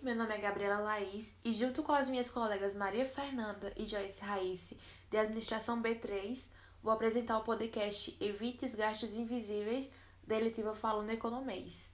[0.00, 4.22] Meu nome é Gabriela Laís e junto com as minhas colegas Maria Fernanda e Joyce
[4.22, 4.80] Raísse,
[5.10, 6.46] de Administração B3,
[6.82, 9.90] vou apresentar o podcast Evite os Gastos Invisíveis
[10.26, 11.92] da Eletiva Falando Economês.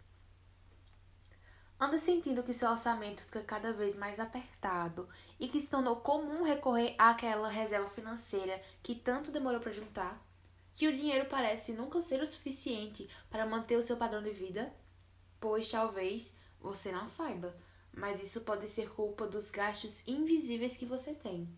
[1.80, 5.08] Anda sentindo que seu orçamento fica cada vez mais apertado
[5.40, 10.22] e que se tornou comum recorrer àquela reserva financeira que tanto demorou para juntar?
[10.76, 14.72] Que o dinheiro parece nunca ser o suficiente para manter o seu padrão de vida?
[15.40, 17.56] Pois talvez você não saiba,
[17.92, 21.48] mas isso pode ser culpa dos gastos invisíveis que você tem.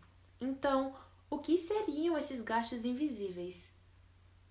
[0.41, 0.95] Então,
[1.29, 3.71] o que seriam esses gastos invisíveis?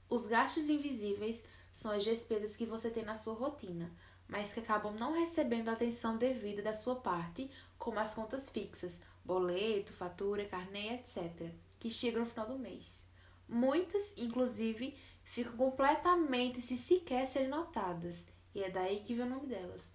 [0.10, 3.92] Os gastos invisíveis são as despesas que você tem na sua rotina,
[4.28, 9.02] mas que acabam não recebendo a atenção devida da sua parte, como as contas fixas,
[9.26, 13.04] boleto, fatura, carnê, etc., que chegam no final do mês.
[13.48, 19.48] Muitas, inclusive, ficam completamente sem sequer serem notadas, e é daí que vem o nome
[19.48, 19.90] delas.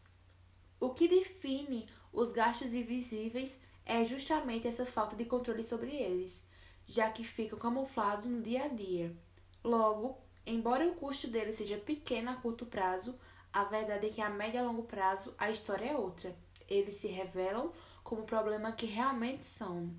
[0.81, 6.43] O que define os gastos invisíveis é justamente essa falta de controle sobre eles,
[6.87, 9.15] já que ficam camuflados no dia a dia.
[9.63, 13.19] Logo, embora o custo deles seja pequeno a curto prazo,
[13.53, 16.35] a verdade é que a médio e longo prazo a história é outra.
[16.69, 17.73] Eles se revelam
[18.03, 19.91] como o problema que realmente são.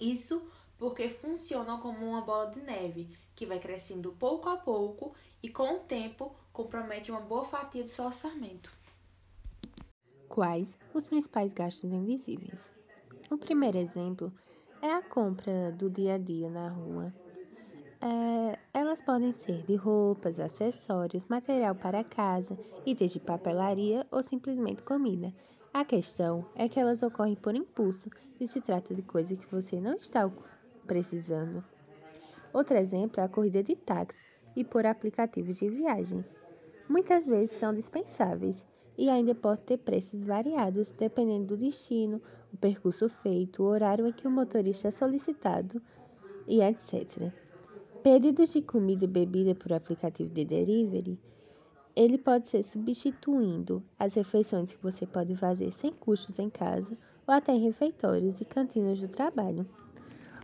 [0.00, 5.48] Isso porque funcionam como uma bola de neve que vai crescendo pouco a pouco e
[5.48, 8.77] com o tempo compromete uma boa fatia do seu orçamento.
[10.28, 12.60] Quais os principais gastos invisíveis?
[13.30, 14.32] O primeiro exemplo
[14.82, 17.12] é a compra do dia a dia na rua.
[18.00, 22.56] É, elas podem ser de roupas, acessórios, material para casa,
[22.86, 25.32] itens de papelaria ou simplesmente comida.
[25.72, 29.80] A questão é que elas ocorrem por impulso e se trata de coisas que você
[29.80, 30.30] não está
[30.86, 31.64] precisando.
[32.52, 36.36] Outro exemplo é a corrida de táxi e por aplicativos de viagens.
[36.88, 38.64] Muitas vezes são dispensáveis
[38.98, 42.20] e ainda pode ter preços variados dependendo do destino,
[42.52, 45.80] o percurso feito, o horário em que o motorista é solicitado
[46.48, 47.32] e etc.
[48.02, 51.16] Pedidos de comida e bebida por aplicativo de delivery,
[51.94, 57.32] ele pode ser substituindo as refeições que você pode fazer sem custos em casa ou
[57.34, 59.64] até em refeitórios e cantinas do trabalho.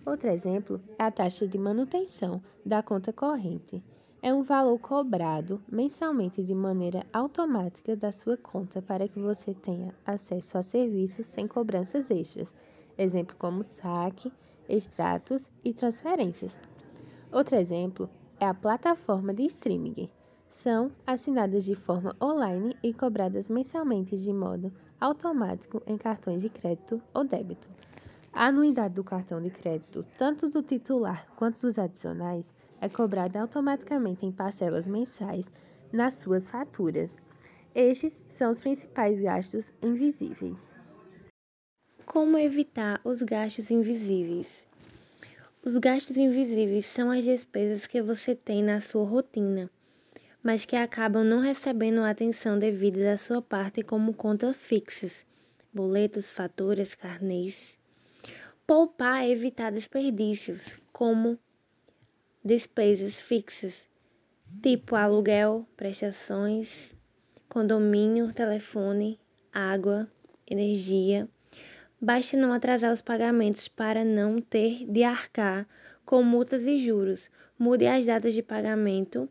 [0.06, 3.82] Outro exemplo é a taxa de manutenção da conta corrente
[4.24, 9.94] é um valor cobrado mensalmente de maneira automática da sua conta para que você tenha
[10.02, 12.50] acesso a serviços sem cobranças extras,
[12.96, 14.32] exemplo como saque,
[14.66, 16.58] extratos e transferências.
[17.30, 18.08] Outro exemplo
[18.40, 20.08] é a plataforma de streaming.
[20.48, 26.98] São assinadas de forma online e cobradas mensalmente de modo automático em cartões de crédito
[27.12, 27.68] ou débito.
[28.34, 34.26] A anuidade do cartão de crédito, tanto do titular quanto dos adicionais, é cobrada automaticamente
[34.26, 35.48] em parcelas mensais
[35.92, 37.16] nas suas faturas.
[37.72, 40.74] Estes são os principais gastos invisíveis.
[42.04, 44.64] Como evitar os gastos invisíveis?
[45.64, 49.70] Os gastos invisíveis são as despesas que você tem na sua rotina,
[50.42, 55.24] mas que acabam não recebendo a atenção devida da sua parte, como contas fixas,
[55.72, 57.78] boletos, faturas, carnês.
[58.66, 61.38] Poupar é evitar desperdícios, como
[62.42, 63.86] despesas fixas,
[64.62, 66.94] tipo aluguel, prestações,
[67.46, 69.20] condomínio, telefone,
[69.52, 70.10] água,
[70.50, 71.28] energia.
[72.00, 75.68] Basta não atrasar os pagamentos para não ter de arcar
[76.06, 77.30] com multas e juros.
[77.58, 79.28] Mude as datas de pagamento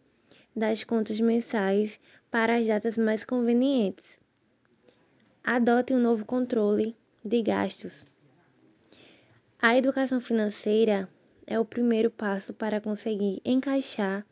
[0.55, 1.99] das contas mensais
[2.29, 4.19] para as datas mais convenientes.
[5.43, 6.95] Adote um novo controle
[7.25, 8.12] de gastos.
[9.65, 11.07] A educação financeira
[11.47, 14.27] é o primeiro passo para conseguir encaixar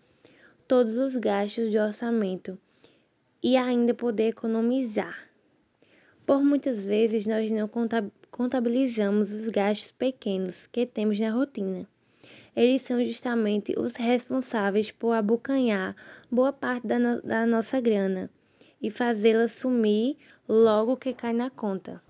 [0.68, 2.60] todos os gastos de orçamento
[3.42, 5.30] e ainda poder economizar.
[6.26, 7.70] Por muitas vezes nós não
[8.30, 11.88] contabilizamos os gastos pequenos que temos na rotina.
[12.54, 15.96] Eles são justamente os responsáveis por abocanhar
[16.30, 18.30] boa parte da, no da nossa grana
[18.82, 21.98] e fazê-la sumir logo que cai na conta.